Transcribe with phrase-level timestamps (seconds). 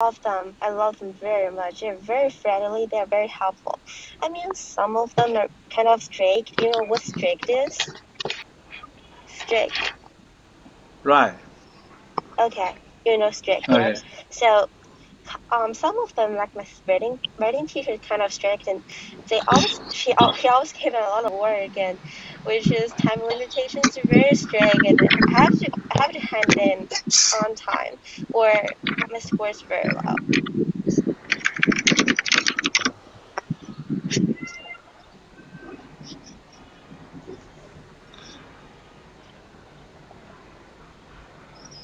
[0.00, 0.56] love them.
[0.60, 1.80] I love them very much.
[1.80, 2.86] They're very friendly.
[2.90, 3.78] They're very helpful.
[4.22, 6.60] I mean, some of them are kind of strict.
[6.60, 7.78] You know what strict is?
[9.26, 9.92] Strict.
[11.04, 11.34] Right.
[12.38, 12.74] Okay.
[13.06, 13.78] You know strict, Okay.
[13.78, 14.02] right?
[14.30, 14.68] So,
[15.50, 18.82] um, some of them, like my writing reading teacher, kind of strict, and
[19.28, 22.00] they always she he always gave a lot of work, and
[22.44, 24.98] which is time limitations are very strict, and
[25.28, 26.88] I have to I have to hand in
[27.32, 27.96] on time,
[28.32, 28.50] or
[29.10, 30.14] my scores very low.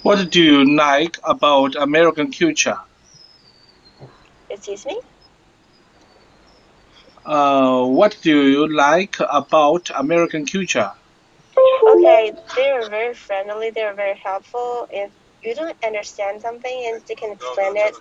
[0.03, 2.79] What do you like about American culture?
[4.51, 5.01] Excuse me.
[7.25, 10.93] Uh, what do you like about American culture?
[11.83, 13.71] Okay, they are very friendly.
[13.71, 14.87] They are very helpful.
[14.91, 17.95] If you don't understand something, and they can explain it,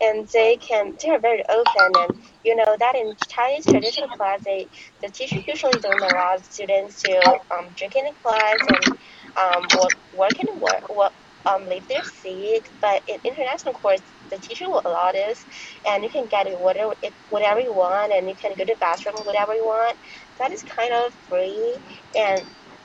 [0.00, 1.92] and they can they are very open.
[1.96, 4.68] And you know that in Chinese traditional class, they
[5.02, 7.18] the teacher usually don't allow students to
[7.50, 8.98] um, drink in the class and
[9.36, 11.14] um, work work in work, work
[11.46, 12.70] um, leave their seat.
[12.80, 15.46] But in international course, the teacher will allow this,
[15.86, 16.94] and you can get it whatever
[17.28, 19.98] whatever you want, and you can go to bathroom whatever you want.
[20.40, 21.78] That is kind of free
[22.18, 22.42] and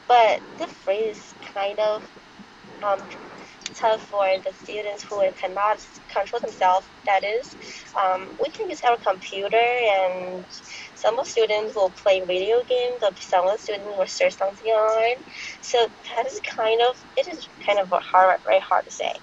[0.07, 2.03] but the free is kind of
[2.83, 2.99] um,
[3.75, 6.89] tough for the students who cannot control themselves.
[7.05, 7.55] That is,
[8.01, 10.45] um, we can use our computer, and
[10.95, 14.67] some of students will play video games, or some of the students will search something
[14.67, 15.25] online.
[15.61, 15.79] So
[16.17, 19.13] that is kind of it is kind of hard, very hard to say.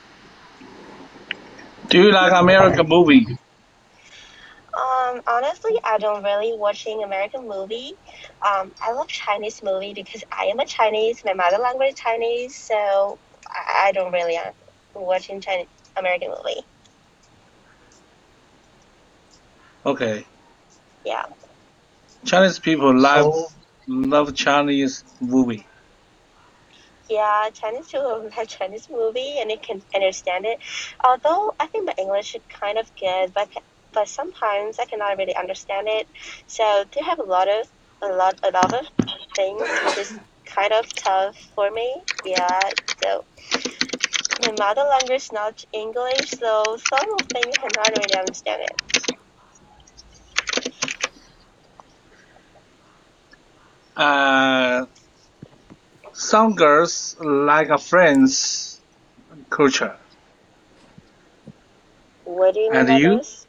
[1.88, 3.26] Do you like American movie?
[4.74, 7.94] Um, honestly, I don't really watching American movie.
[8.44, 11.22] Um, I love Chinese movie because I am a Chinese.
[11.24, 13.18] My mother language is Chinese, so
[13.48, 14.50] I, I don't really uh,
[14.94, 16.60] watching Chinese American movie.
[19.86, 20.26] Okay.
[21.04, 21.26] Yeah.
[22.24, 23.48] Chinese people love So,
[23.86, 25.66] love Chinese movie.
[27.08, 30.58] Yeah, Chinese people like Chinese movie and they can understand it.
[31.04, 33.48] Although I think my English is kind of good, but
[33.92, 36.08] but sometimes I cannot really understand it.
[36.46, 37.66] So they have a lot of
[38.02, 38.86] a lot a lot of
[39.36, 42.02] things which is kind of tough for me.
[42.24, 42.70] Yeah.
[43.02, 43.24] So
[44.40, 48.76] my mother language is not English, so some of things I cannot really understand it.
[53.96, 54.63] Uh,
[56.14, 58.80] some girls like a friend's
[59.50, 59.96] culture.
[62.24, 63.18] What do you mean And by you?
[63.18, 63.46] this?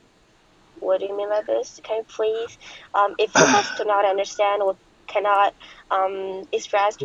[0.79, 1.79] What do you mean by this?
[1.83, 2.57] Can you please,
[2.93, 4.77] um, if you guys do not understand or
[5.07, 5.53] cannot
[5.91, 6.97] um, express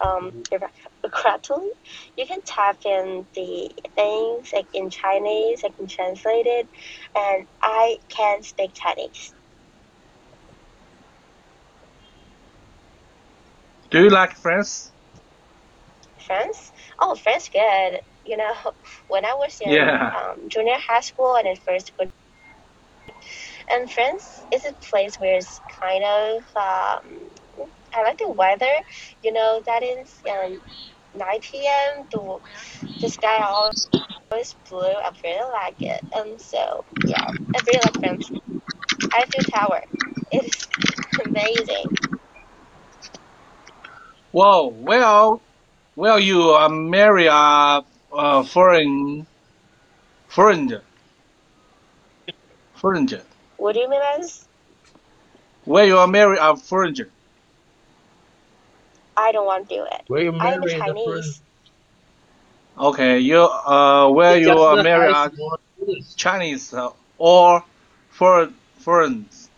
[0.00, 0.42] um,
[1.10, 1.70] correctly,
[2.16, 6.68] you can type in the things like in Chinese, I can translate it,
[7.16, 9.32] and I can speak Chinese.
[13.90, 14.92] Do you like friends?
[16.26, 16.72] France?
[17.00, 18.00] Oh, France, good.
[18.24, 18.54] You know,
[19.08, 20.10] when I was in Yeah.
[20.16, 22.12] um, junior high school and in first grade,
[23.70, 27.30] and France is a place where it's kind of um,
[27.94, 28.72] I like the weather.
[29.22, 30.60] You know, that is um,
[31.14, 32.06] 9 p.m.
[32.10, 32.38] The
[33.00, 34.80] the sky always blue.
[34.82, 38.30] I really like it, and so yeah, I really like France.
[39.14, 39.82] Eiffel Tower.
[40.32, 40.68] It's
[41.26, 41.86] amazing.
[44.32, 45.45] Whoa, well,
[45.96, 49.26] well, you uh, marry a, a foreign,
[50.28, 50.82] foreigner,
[52.74, 53.22] foreigner.
[53.56, 54.46] What do you mean by this?
[55.66, 57.08] You are marry a foreigner.
[59.16, 60.02] I don't want to do it.
[60.08, 61.42] were you I am married the Chinese.
[62.78, 65.32] Okay, you uh, well, you Just are the marry a.
[66.16, 67.64] Chinese uh, or
[68.10, 69.48] foreign, foreigners.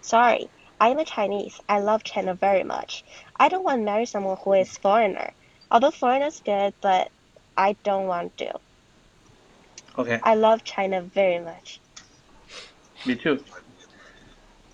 [0.00, 0.48] Sorry,
[0.80, 1.60] I'm a Chinese.
[1.68, 3.04] I love China very much.
[3.36, 5.32] I don't want to marry someone who is foreigner.
[5.70, 7.10] Although foreigners good, but
[7.56, 8.52] I don't want to.
[9.96, 11.80] Okay, I love China very much.
[13.06, 13.44] me too.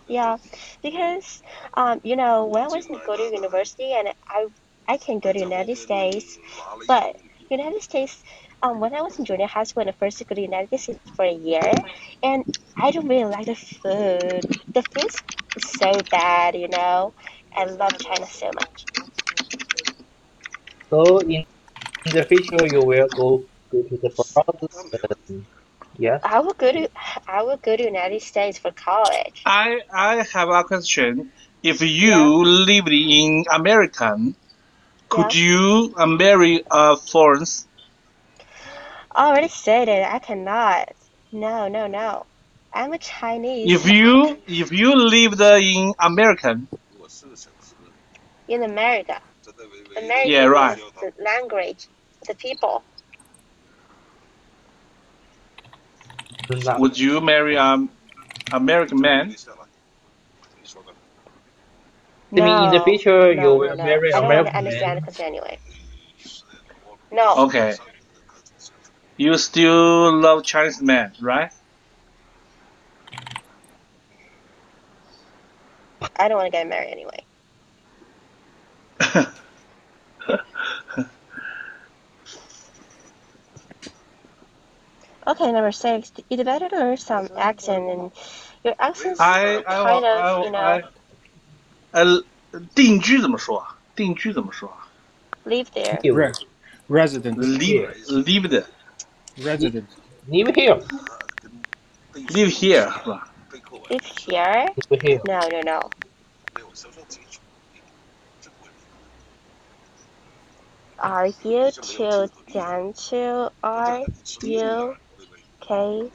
[0.08, 0.38] Yeah,
[0.82, 1.42] because
[1.75, 4.46] um, you know, when I was go to university and I
[4.88, 6.38] I can go to United States,
[6.86, 7.16] but
[7.50, 8.22] United States
[8.62, 10.98] um, when I was in junior high school and I first go to United States
[11.14, 11.72] for a year,
[12.22, 12.44] and
[12.76, 14.46] I don't really like the food.
[14.75, 15.10] The food
[15.58, 17.14] so bad, you know.
[17.56, 18.85] I love China so much.
[20.91, 21.44] So in,
[22.05, 24.69] in the future, you will go go to the abroad.
[25.31, 25.47] and-
[25.99, 26.19] yeah.
[26.23, 26.88] I will go to
[27.26, 29.43] I will go to United States for college.
[29.47, 31.32] I I have a question.
[31.62, 32.25] If you Yeah.
[32.67, 34.35] lived in American,
[35.08, 35.43] could Yeah.
[35.44, 37.44] you marry a foreign?
[39.14, 40.05] Already said it.
[40.06, 40.93] I cannot.
[41.32, 42.26] No, no, no.
[42.72, 43.75] I'm a Chinese.
[43.75, 46.69] If you if you lived in American,
[48.49, 49.20] in America,
[49.96, 50.78] American Yeah, right.
[50.78, 51.88] is the language,
[52.26, 52.84] the people.
[56.64, 57.90] 那 would you marry an
[58.52, 59.37] American man?
[62.34, 63.84] You mean in the No, future no, you no, will no.
[63.84, 65.02] marry I don't want to American understand man?
[65.02, 65.58] because anyway.
[67.12, 67.76] No, Okay.
[69.16, 71.50] You still love Chinese men, right?
[76.19, 77.23] I don't want to get married anyway.
[85.27, 86.12] Okay, number six.
[86.29, 88.12] You better learn some accent, and
[88.63, 90.83] your accent's I I kind of, I you know, I
[91.91, 92.23] 呃，
[92.75, 93.75] 定居怎么说啊？
[93.95, 94.88] 定居怎么说啊
[95.45, 96.00] live there.
[96.03, 96.33] Re-
[96.89, 98.65] resident, ？Live lived
[99.38, 99.85] resident.
[100.27, 100.79] Live here.
[102.13, 103.27] live here 是吧？
[103.89, 104.67] Live here?
[104.89, 105.21] Live here.
[105.25, 105.89] No, no, no.
[110.99, 114.05] Are you to Dan to are
[114.43, 114.97] you
[115.62, 116.11] okay?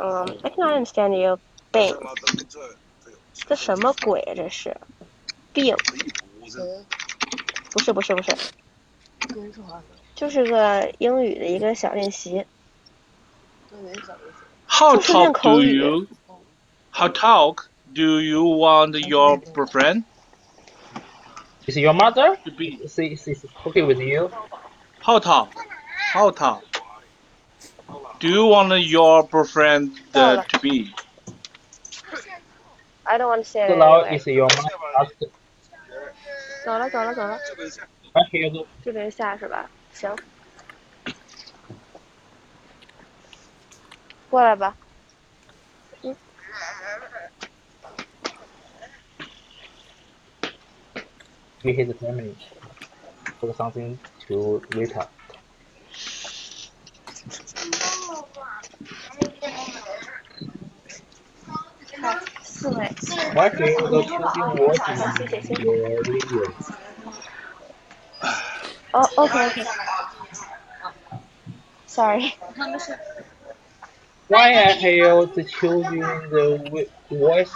[0.00, 1.38] Um, I cannot understand you.
[1.72, 1.96] 病，
[3.46, 4.34] 这什么鬼啊？
[4.34, 4.80] 这是
[5.52, 5.76] 病？
[7.70, 8.36] 不是不是不是，
[10.16, 12.46] 就是个英语的一个小练习。
[14.66, 16.06] How talk 口 do 语 you?
[16.90, 20.03] How talk do you want your boyfriend
[21.67, 22.37] Is your mother?
[22.45, 22.79] to be?
[22.87, 24.29] She, she's okay with you?
[25.01, 25.53] How talk?
[26.13, 26.63] How talk?
[28.19, 30.93] Do you want your boyfriend uh, to be?
[33.05, 34.15] I don't want to say it So now anyway.
[34.17, 35.29] is your mother asked
[36.65, 37.37] 走了走了走了，
[38.13, 39.69] I hear the 这边下是吧？
[39.93, 40.15] 行，
[44.31, 44.75] 过来吧。
[51.64, 52.36] meet his family
[53.38, 55.12] for something to eat up.
[63.32, 66.54] What is the cooking watching your video?
[68.92, 69.64] Oh, okay, okay.
[71.86, 72.34] Sorry.
[74.28, 77.52] Why are you choosing the voice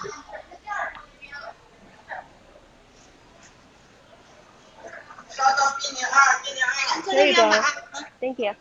[7.03, 7.63] There you go.
[8.21, 8.53] Thank you.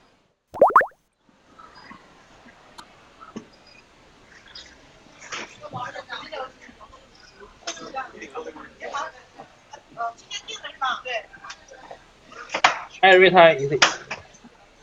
[13.03, 13.85] Hi Rita, is it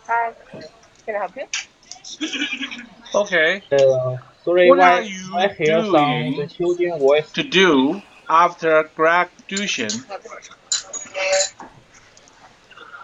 [0.06, 0.32] Hi.
[1.06, 1.44] Can I help you?
[3.14, 3.62] Okay.
[3.73, 6.37] uh, sorry What why are you I hear some doing?
[6.37, 9.88] the children voice To do after graduation?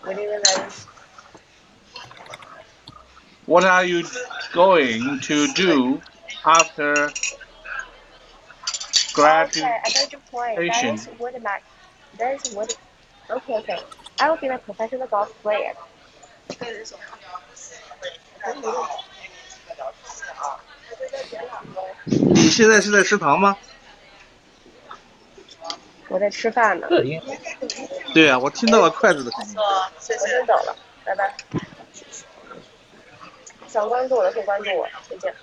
[0.05, 0.69] What do you mean by
[3.45, 4.03] What are you
[4.53, 6.01] going to do
[6.45, 7.07] after
[9.13, 9.63] Okay, graduation?
[9.85, 10.57] I got your point.
[10.67, 10.95] That Asian.
[10.95, 11.59] is what my
[12.19, 12.77] that is what
[13.29, 13.79] okay, okay.
[14.19, 15.73] I will be a professional golf player.
[22.17, 23.55] 你现在是在食堂吗？
[26.08, 26.86] 我在吃饭呢，
[28.14, 29.54] 对啊，我听到了筷子的声音。
[29.56, 31.34] 我先走了，拜拜。
[33.66, 35.34] 想关注我的可以关注我，再见。